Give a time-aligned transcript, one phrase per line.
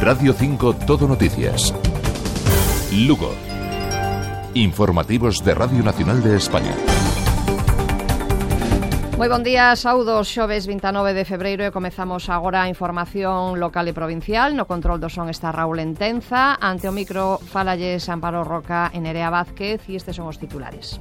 [0.00, 1.74] Radio 5 Todo Noticias.
[2.90, 3.34] Lugo.
[4.54, 6.72] Informativos de Radio Nacional de España.
[9.20, 14.56] Moi bon día, saudos xoves 29 de febreiro e comezamos agora información local e provincial.
[14.56, 19.28] No control do son está Raúl Entenza, ante o micro falalles Amparo Roca e Nerea
[19.28, 20.96] Vázquez e estes son os titulares.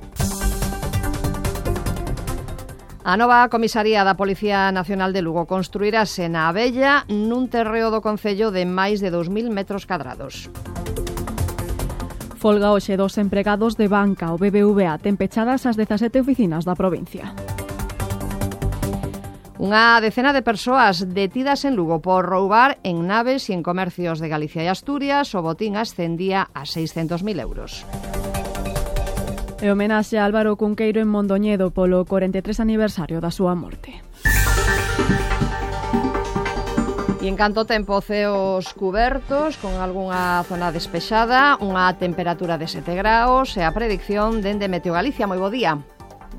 [3.09, 8.53] A nova comisaría da Policía Nacional de Lugo construirase na Abella nun terreo do Concello
[8.53, 10.45] de máis de 2.000 metros cadrados.
[12.37, 17.33] Folga hoxe dos empregados de banca, o BBVA, ten pechadas as 17 oficinas da provincia.
[19.57, 24.29] Unha decena de persoas detidas en Lugo por roubar en naves e en comercios de
[24.29, 27.89] Galicia e Asturias, o botín ascendía a 600.000 euros.
[29.59, 33.99] E homenaxe a Álvaro Cunqueiro en Mondoñedo polo 43 aniversario da súa morte.
[37.19, 43.59] E en canto tempo ceos cubertos con algunha zona despexada, unha temperatura de 7 graus
[43.59, 45.27] e a predicción dende Meteo Galicia.
[45.27, 45.75] Moi bo día.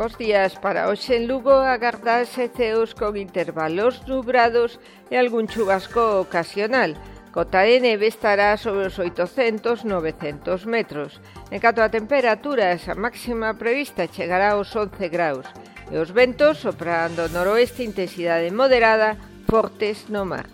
[0.01, 4.81] Bos días para hoxe en Lugo agardase ceos con intervalos nubrados
[5.13, 6.97] e algún chubasco ocasional.
[7.33, 11.23] Cota de neve estará sobre os 800-900 metros.
[11.55, 15.47] En canto a temperatura, esa máxima prevista chegará aos 11 graus
[15.91, 19.15] e os ventos soprando noroeste intensidade moderada
[19.47, 20.47] fortes no mar.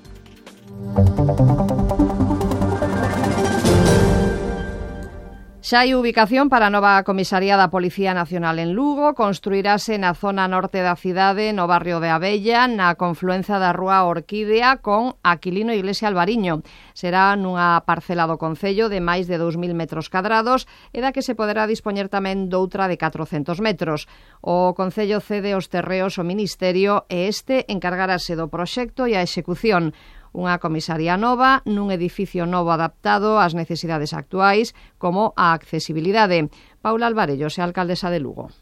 [5.67, 10.47] Xa hai ubicación para a nova comisaría da Policía Nacional en Lugo, construirase na zona
[10.47, 16.07] norte da cidade, no barrio de Abella, na confluenza da Rúa Orquídea con Aquilino Iglesia
[16.07, 16.63] Albariño.
[16.95, 21.35] Será nunha parcela do Concello de máis de 2.000 metros cadrados e da que se
[21.35, 24.07] poderá dispoñer tamén doutra de 400 metros.
[24.47, 29.91] O Concello cede os terreos ao Ministerio e este encargarase do proxecto e a execución
[30.37, 36.53] unha comisaría nova nun edificio novo adaptado ás necesidades actuais como a accesibilidade.
[36.85, 38.53] Paula Alvarellos é alcaldesa de Lugo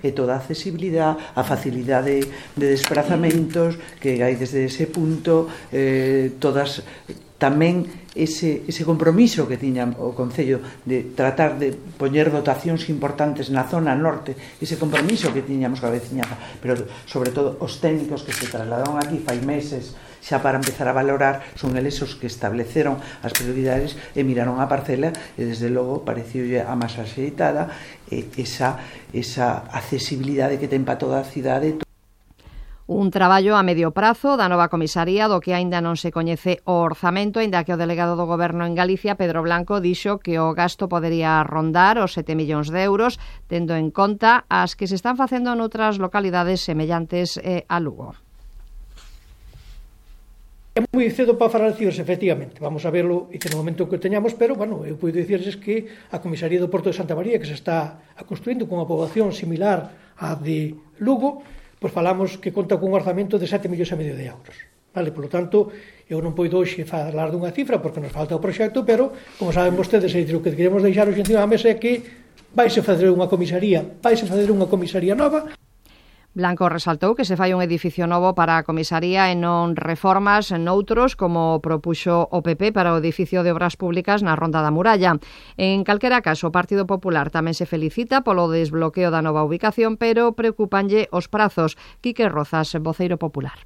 [0.00, 6.32] e toda a accesibilidade, a facilidade de, de desplazamentos que hai desde ese punto, eh,
[6.40, 6.80] todas
[7.36, 7.84] tamén
[8.16, 13.92] ese, ese compromiso que tiña o Concello de tratar de poñer dotacións importantes na zona
[13.92, 18.96] norte, ese compromiso que tiñamos coa veciñaza, pero sobre todo os técnicos que se trasladaron
[18.96, 19.92] aquí fai meses
[20.26, 24.66] xa para empezar a valorar son eles os que estableceron as prioridades e miraron a
[24.66, 27.70] parcela e desde logo pareciulle a máis axeitada
[28.10, 28.80] e esa,
[29.14, 31.85] esa accesibilidade que ten para toda a cidade
[32.86, 36.86] Un traballo a medio prazo da nova comisaría do que aínda non se coñece o
[36.86, 40.86] orzamento, aínda que o delegado do goberno en Galicia, Pedro Blanco, dixo que o gasto
[40.86, 43.18] podería rondar os 7 millóns de euros,
[43.50, 48.14] tendo en conta as que se están facendo noutras localidades semellantes eh, a Lugo.
[50.78, 52.62] É moi cedo para falar cifras, efectivamente.
[52.62, 55.58] Vamos a verlo e que no momento que o teñamos, pero, bueno, eu podo dicirles
[55.58, 58.86] que a comisaría do Porto de Santa María, que se está a construindo con unha
[58.86, 61.42] poboación similar á de Lugo,
[61.80, 64.56] pois falamos que conta cun orzamento de 7 millóns e medio de euros.
[64.96, 65.68] Vale, polo tanto,
[66.08, 69.76] eu non poido hoxe falar dunha cifra porque nos falta o proxecto, pero, como saben
[69.76, 72.00] vostedes, é o que queremos deixar hoxe encima da mesa é que
[72.56, 75.52] vaise facer unha comisaría, vaise facer unha comisaría nova,
[76.36, 81.16] Blanco resaltou que se fai un edificio novo para a comisaría e non reformas noutros
[81.16, 85.16] como propuxo o PP para o edificio de obras públicas na Ronda da Muralla.
[85.56, 90.36] En calquera caso, o Partido Popular tamén se felicita polo desbloqueo da nova ubicación, pero
[90.36, 91.80] preocupanlle os prazos.
[92.04, 93.56] Quique Rozas, voceiro popular.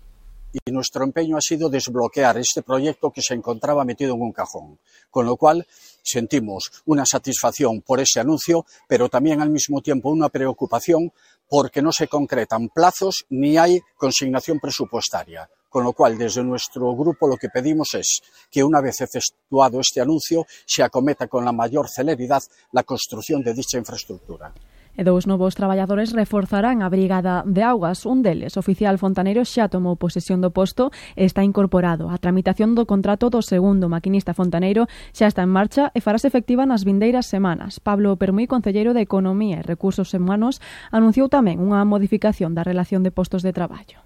[0.52, 4.78] Y nuestro empeño ha sido desbloquear este proyecto que se encontraba metido en un cajón,
[5.10, 5.66] con lo cual
[6.02, 11.12] sentimos una satisfacción por ese anuncio, pero también al mismo tiempo una preocupación
[11.48, 15.48] porque no se concretan plazos ni hay consignación presupuestaria.
[15.68, 20.00] Con lo cual, desde nuestro grupo lo que pedimos es que una vez efectuado este
[20.00, 24.52] anuncio se acometa con la mayor celeridad la construcción de dicha infraestructura.
[25.00, 28.04] e dous novos traballadores reforzarán a brigada de augas.
[28.04, 32.12] Un deles, oficial fontaneiro, xa tomou posesión do posto e está incorporado.
[32.12, 36.68] A tramitación do contrato do segundo maquinista fontaneiro xa está en marcha e farase efectiva
[36.68, 37.80] nas vindeiras semanas.
[37.80, 40.60] Pablo Permui, concelleiro de Economía e Recursos Humanos,
[40.92, 44.04] anunciou tamén unha modificación da relación de postos de traballo.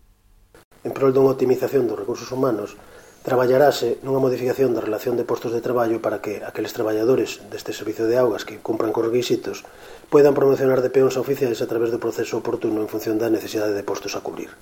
[0.86, 2.78] En prol dunha optimización dos recursos humanos,
[3.24, 8.04] traballarase nunha modificación da relación de postos de traballo para que aqueles traballadores deste servicio
[8.04, 9.64] de augas que cumpran con requisitos
[10.12, 13.72] poidan promocionar de peóns a oficiais a través do proceso oportuno en función da necesidade
[13.72, 14.52] de postos a cubrir.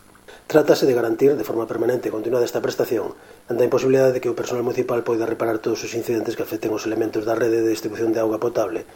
[0.46, 3.18] Trátase de garantir de forma permanente e continuada esta prestación
[3.50, 6.70] ante a imposibilidade de que o personal municipal poida reparar todos os incidentes que afecten
[6.70, 8.86] os elementos da rede de distribución de auga potable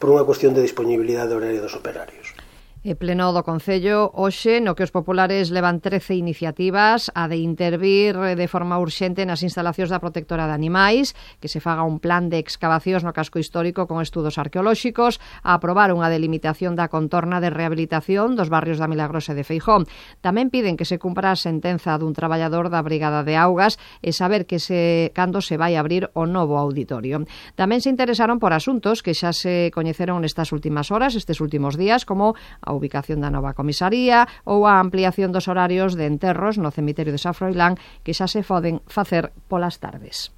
[0.00, 2.32] por unha cuestión de disponibilidade horaria dos operarios.
[2.80, 8.16] E pleno do Concello hoxe no que os populares levan 13 iniciativas a de intervir
[8.16, 11.12] de forma urxente nas instalacións da protectora de animais,
[11.44, 15.92] que se faga un plan de excavacións no casco histórico con estudos arqueolóxicos, a aprobar
[15.92, 19.84] unha delimitación da contorna de rehabilitación dos barrios da Milagrosa e de Feijón.
[20.24, 24.48] Tamén piden que se cumpra a sentenza dun traballador da Brigada de Augas e saber
[24.48, 27.28] que se cando se vai abrir o novo auditorio.
[27.60, 32.08] Tamén se interesaron por asuntos que xa se coñeceron nestas últimas horas, estes últimos días,
[32.08, 32.32] como
[32.70, 37.18] a ubicación da nova comisaría ou a ampliación dos horarios de enterros no cemiterio de
[37.18, 37.74] Safroilán
[38.06, 40.30] que xa se poden facer polas tardes.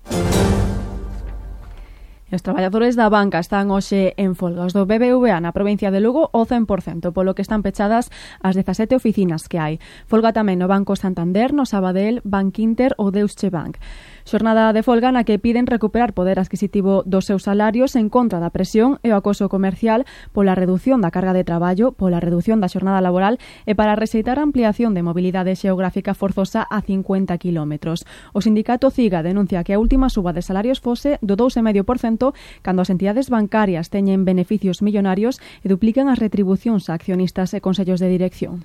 [2.32, 4.64] Os traballadores da banca están hoxe en folga.
[4.64, 8.08] Os do BBVA na provincia de Lugo o 100%, polo que están pechadas
[8.40, 9.76] as 17 oficinas que hai.
[10.08, 13.76] Folga tamén no Banco Santander, no Sabadell, Bank Inter ou Deutsche Bank.
[14.24, 18.54] Xornada de folga na que piden recuperar poder adquisitivo dos seus salarios en contra da
[18.54, 23.02] presión e o acoso comercial pola reducción da carga de traballo, pola reducción da xornada
[23.02, 28.06] laboral e para rexeitar a ampliación de mobilidade xeográfica forzosa a 50 kilómetros.
[28.30, 32.32] O sindicato CIGA denuncia que a última suba de salarios fose do 2,5%
[32.62, 37.98] cando as entidades bancarias teñen beneficios millonarios e duplican as retribucións a accionistas e consellos
[37.98, 38.62] de dirección.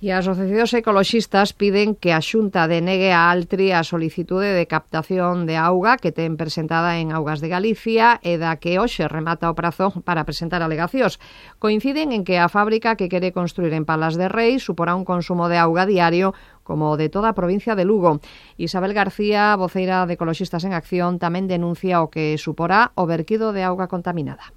[0.00, 5.44] E as asociacións ecoloxistas piden que a Xunta denegue a Altri a solicitude de captación
[5.44, 9.58] de auga que ten presentada en Augas de Galicia e da que hoxe remata o
[9.60, 11.20] prazo para presentar alegacións.
[11.60, 15.52] Coinciden en que a fábrica que quere construir en Palas de Rei suporá un consumo
[15.52, 16.32] de auga diario
[16.64, 18.24] como de toda a provincia de Lugo.
[18.56, 23.68] Isabel García, voceira de Ecoloxistas en Acción, tamén denuncia o que suporá o verquido de
[23.68, 24.48] auga contaminada.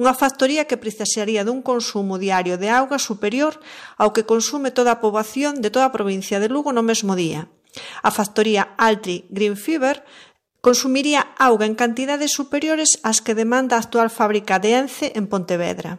[0.00, 3.60] Unha factoría que precisaría dun consumo diario de auga superior
[4.00, 7.48] ao que consume toda a poboación de toda a provincia de Lugo no mesmo día.
[8.02, 10.04] A factoría Altri Green Fever
[10.62, 15.98] consumiría auga en cantidades superiores ás que demanda a actual fábrica de Ence en Pontevedra.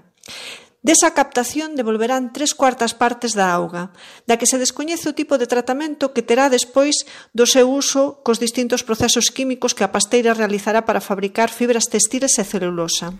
[0.83, 3.95] Desa captación devolverán tres cuartas partes da auga,
[4.27, 8.36] da que se descoñece o tipo de tratamento que terá despois do seu uso cos
[8.36, 13.16] distintos procesos químicos que a pasteira realizará para fabricar fibras textiles e celulosa.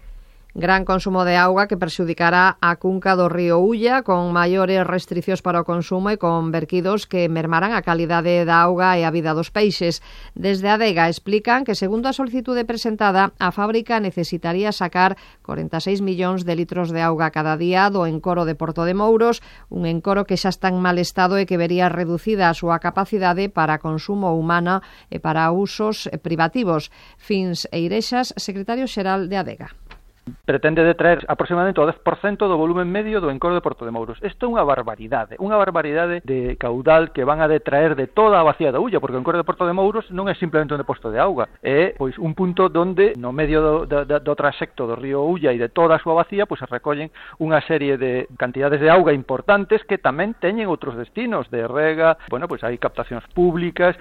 [0.56, 5.58] Gran consumo de auga que perxudicará a cunca do río Ulla con maiores restriccións para
[5.58, 9.50] o consumo e con verquidos que mermarán a calidade da auga e a vida dos
[9.50, 10.06] peixes.
[10.38, 16.46] Desde a Adega explican que, segundo a solicitude presentada, a fábrica necesitaría sacar 46 millóns
[16.46, 19.42] de litros de auga cada día do encoro de Porto de Mouros,
[19.74, 23.50] un encoro que xa está en mal estado e que vería reducida a súa capacidade
[23.50, 26.94] para consumo humana e para usos privativos.
[27.18, 29.74] Fins e Irexas, secretario xeral de Adega
[30.46, 34.20] pretende detraer aproximadamente o 10% do volumen medio do encoro de Porto de Mouros.
[34.24, 38.48] Isto é unha barbaridade, unha barbaridade de caudal que van a detraer de toda a
[38.48, 41.12] vacía da Ulla, porque o encoro de Porto de Mouros non é simplemente un depósito
[41.12, 45.24] de auga, é pois un punto donde no medio do, do, do traxecto do río
[45.24, 48.88] Ulla e de toda a súa vacía pois se recollen unha serie de cantidades de
[48.88, 53.96] auga importantes que tamén teñen outros destinos de rega, bueno, pois hai captacións públicas,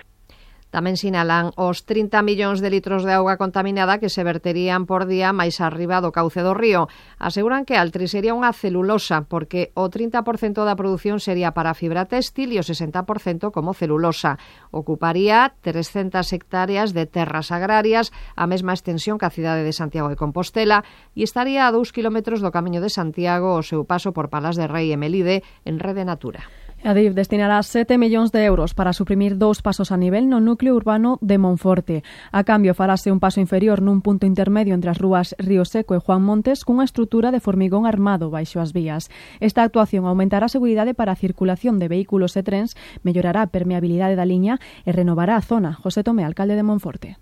[0.73, 5.29] Tamén sinalan os 30 millóns de litros de auga contaminada que se verterían por día
[5.37, 6.89] máis arriba do cauce do río.
[7.21, 12.57] Aseguran que Altri sería unha celulosa, porque o 30% da produción sería para fibra textil
[12.57, 14.41] e o 60% como celulosa.
[14.73, 20.17] Ocuparía 300 hectáreas de terras agrarias, a mesma extensión que a cidade de Santiago de
[20.17, 24.57] Compostela, e estaría a 2 kilómetros do Camiño de Santiago o seu paso por Palas
[24.57, 26.49] de Rei e Melide en Rede Natura.
[26.83, 31.15] Adif destinará 7 millóns de euros para suprimir dous pasos a nivel no núcleo urbano
[31.23, 32.03] de Monforte.
[32.35, 36.03] A cambio, farase un paso inferior nun punto intermedio entre as rúas Río Seco e
[36.03, 39.15] Juan Montes cunha estrutura de formigón armado baixo as vías.
[39.39, 42.75] Esta actuación aumentará a seguridade para a circulación de vehículos e trens,
[43.07, 45.79] mellorará a permeabilidade da liña e renovará a zona.
[45.79, 47.15] José Tomé, alcalde de Monforte.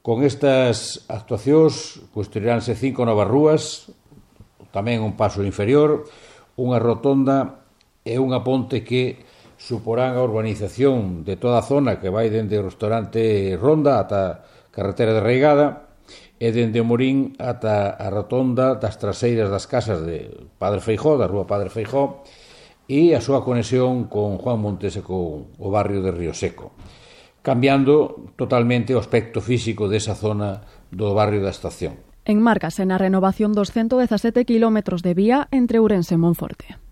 [0.00, 3.92] Con estas actuacións construiránse cinco novas rúas,
[4.72, 6.08] tamén un paso inferior,
[6.56, 7.63] unha rotonda
[8.04, 9.24] é unha ponte que
[9.56, 14.32] suporán a urbanización de toda a zona que vai dende o restaurante Ronda ata a
[14.68, 15.88] carretera de Reigada
[16.36, 20.28] e dende o Morín ata a rotonda das traseiras das casas de
[20.60, 22.20] Padre Feijó, da rúa Padre Feijó,
[22.84, 26.76] e a súa conexión con Juan Montes e con o barrio de Río Seco,
[27.40, 30.60] cambiando totalmente o aspecto físico desa zona
[30.92, 31.96] do barrio da estación.
[32.28, 36.83] Enmárcase na renovación dos 117 kilómetros de vía entre Ourense e Monforte.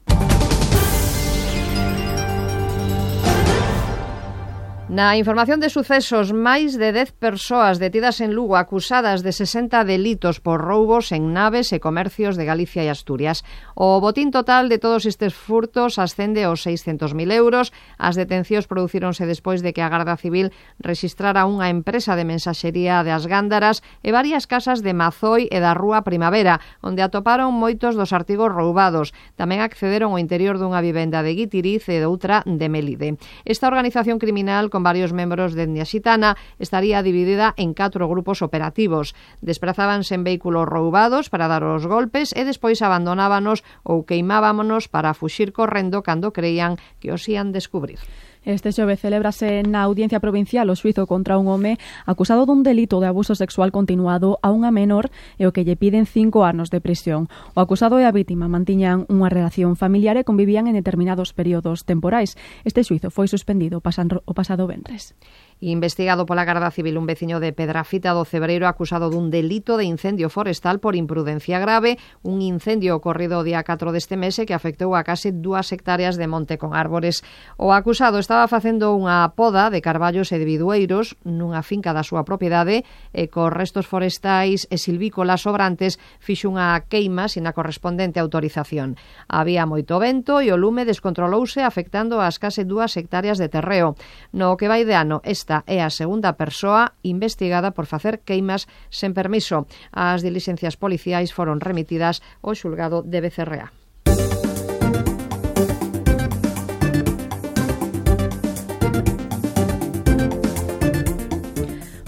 [4.93, 10.37] Na información de sucesos, máis de 10 persoas detidas en Lugo acusadas de 60 delitos
[10.37, 13.41] por roubos en naves e comercios de Galicia e Asturias.
[13.73, 17.73] O botín total de todos estes furtos ascende aos 600.000 euros.
[17.97, 23.17] As detencións producíronse despois de que a Garda Civil registrara unha empresa de mensaxería de
[23.17, 28.13] As Gándaras e varias casas de Mazoi e da Rúa Primavera, onde atoparon moitos dos
[28.13, 29.17] artigos roubados.
[29.41, 33.17] Tamén accederon ao interior dunha vivenda de Guitiriz e doutra de Melide.
[33.49, 39.15] Esta organización criminal con varios membros de etnia xitana, estaría dividida en catro grupos operativos.
[39.39, 45.55] Desprazábanse en vehículos roubados para dar os golpes e despois abandonábanos ou queimábamonos para fuxir
[45.55, 48.03] correndo cando creían que os ian descubrir.
[48.43, 51.79] Este xove celebrase na audiencia provincial o suizo contra un home
[52.11, 56.11] acusado dun delito de abuso sexual continuado a unha menor e o que lle piden
[56.11, 57.31] cinco anos de prisión.
[57.55, 62.35] O acusado e a vítima mantiñan unha relación familiar e convivían en determinados períodos temporais.
[62.67, 65.15] Este suizo foi suspendido o pasado vendres.
[65.63, 70.27] Investigado pola Garda Civil un veciño de Pedrafita do Cebreiro acusado dun delito de incendio
[70.27, 75.07] forestal por imprudencia grave, un incendio ocorrido o día 4 deste mes que afectou a
[75.07, 77.23] case dúas hectáreas de monte con árbores.
[77.63, 82.27] O acusado estaba facendo unha poda de carballos e de bidueiros nunha finca da súa
[82.27, 82.83] propiedade
[83.15, 88.99] e cos restos forestais e silvícolas sobrantes fixo unha queima sin a correspondente autorización.
[89.31, 93.95] Había moito vento e o lume descontrolouse afectando as case dúas hectáreas de terreo.
[94.35, 98.65] No que vai de ano, esta Esta é a segunda persoa investigada por facer queimas
[98.89, 99.69] sen permiso.
[99.93, 103.69] As diligencias policiais foron remitidas ao xulgado de Becerrea.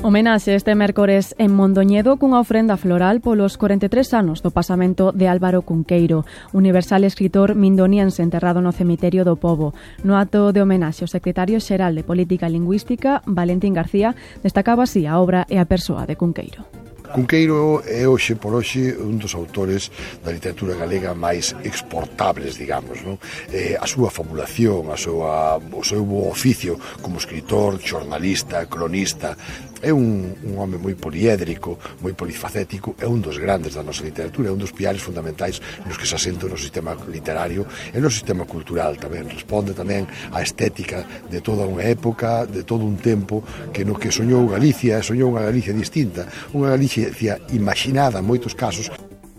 [0.05, 5.65] Homenaxe este mércores en Mondoñedo cunha ofrenda floral polos 43 anos do pasamento de Álvaro
[5.65, 9.73] Cunqueiro, universal escritor mindoniense enterrado no cemiterio do Pobo.
[10.05, 14.13] No acto de homenaxe, o secretario xeral de Política Lingüística, Valentín García,
[14.45, 16.69] destacaba así a obra e a persoa de Cunqueiro.
[17.15, 19.87] Cunqueiro é hoxe por hoxe un dos autores
[20.27, 23.23] da literatura galega máis exportables, digamos, non?
[23.55, 29.39] Eh, a súa fabulación, a súa, o seu oficio como escritor, xornalista, cronista,
[29.85, 34.49] é un, un home moi poliédrico, moi polifacético, é un dos grandes da nosa literatura,
[34.49, 38.09] é un dos piares fundamentais nos que se asenta o no sistema literario e no
[38.09, 39.29] sistema cultural tamén.
[39.29, 43.45] Responde tamén á estética de toda unha época, de todo un tempo
[43.77, 46.25] que no que soñou Galicia, soñou unha Galicia distinta,
[46.57, 47.13] unha Galicia
[47.53, 48.89] imaginada en moitos casos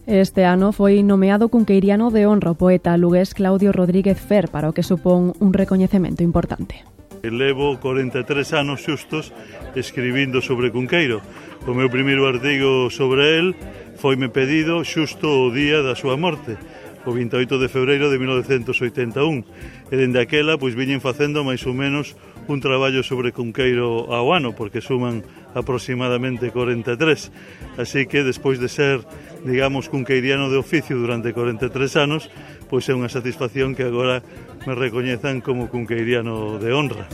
[0.05, 4.73] Este ano foi nomeado Cunqueiriano de Honra o poeta lugués Claudio Rodríguez Fer para o
[4.77, 6.85] que supón un recoñecemento importante.
[7.29, 9.34] Levo 43 anos xustos
[9.75, 11.22] escribindo sobre Cunqueiro.
[11.65, 13.55] O meu primeiro artigo sobre el
[13.98, 16.60] foime pedido xusto o día da súa morte,
[17.05, 19.46] o 28 de febreiro de 1981.
[19.89, 22.13] E dende aquela, pois viñen facendo máis ou menos
[22.46, 27.77] un traballo sobre Cunqueiro ao ano, porque suman aproximadamente 43.
[27.77, 29.01] Así que, despois de ser,
[29.46, 32.29] digamos, cunqueiriano de oficio durante 43 anos,
[32.69, 34.24] pois é unha satisfacción que agora
[34.65, 37.05] me recoñezan como cunqueiriano de honra.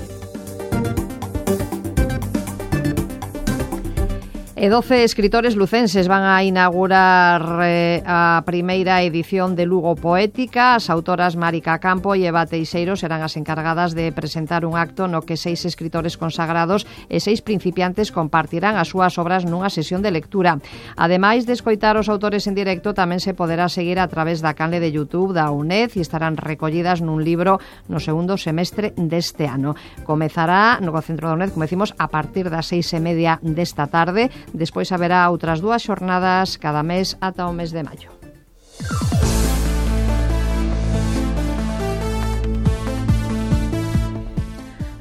[4.62, 10.77] E 12 escritores lucenses van a inaugurar eh, a primeira edición de Lugo Poética.
[10.77, 15.25] As autoras Marica Campo e Eva Teixeiro serán as encargadas de presentar un acto no
[15.25, 20.62] que seis escritores consagrados e seis principiantes compartirán as súas obras nunha sesión de lectura.
[20.94, 24.77] Ademais de escoitar os autores en directo, tamén se poderá seguir a través da canle
[24.77, 27.58] de YouTube da UNED e estarán recollidas nun libro
[27.89, 29.74] no segundo semestre deste ano.
[30.06, 34.30] Comezará no Centro da UNED, como decimos, a partir das seis e media desta tarde
[34.53, 38.12] Despois haberá outras dúas xornadas cada mes ata o mes de maio.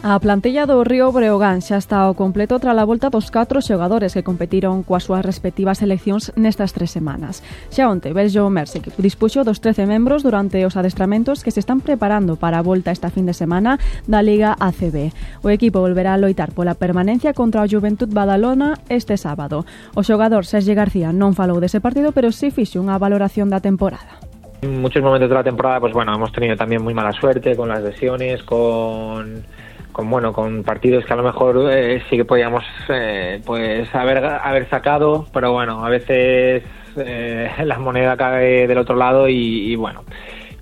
[0.03, 4.17] A plantilla do Río Breogán xa está ao completo tras a volta dos catro xogadores
[4.17, 7.45] que competiron coas súas respectivas seleccións nestas tres semanas.
[7.69, 12.41] Xa onte, Beljo Mersic dispuxo dos 13 membros durante os adestramentos que se están preparando
[12.41, 13.77] para a volta esta fin de semana
[14.09, 15.13] da Liga ACB.
[15.45, 19.69] O equipo volverá a loitar pola permanencia contra o Juventud Badalona este sábado.
[19.93, 24.17] O xogador Sergi García non falou dese partido, pero sí fixe unha valoración da temporada.
[24.65, 27.69] En muchos momentos de la temporada, pues bueno, hemos tenido también muy mala suerte con
[27.69, 29.45] las lesiones, con
[29.93, 34.25] con bueno con partidos que a lo mejor eh, sí que podíamos eh, pues haber
[34.25, 36.63] haber sacado pero bueno a veces
[36.97, 40.05] eh, la moneda cae del otro lado y, y bueno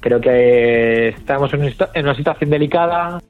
[0.00, 3.20] creo que estamos en una situación delicada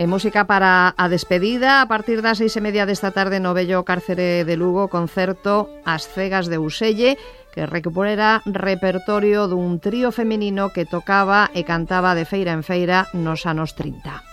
[0.00, 3.84] E música para a despedida a partir das seis e media desta tarde no Bello
[3.84, 7.20] Cárcere de Lugo concerto As Cegas de Uselle
[7.52, 13.44] que recuperará repertorio dun trío femenino que tocaba e cantaba de feira en feira nos
[13.44, 14.24] anos 30.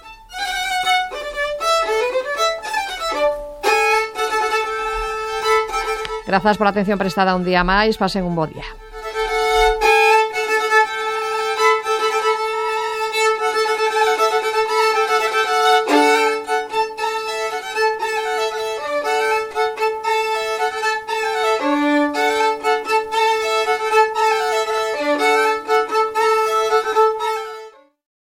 [6.24, 8.79] Grazas pola atención prestada un día máis, pasen un bo día.